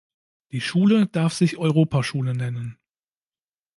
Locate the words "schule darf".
0.61-1.33